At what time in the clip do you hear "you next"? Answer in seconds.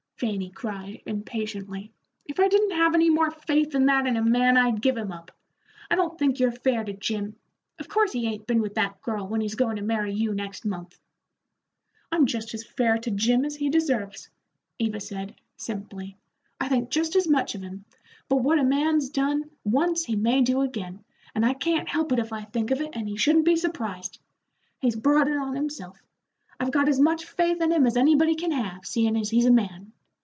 10.13-10.63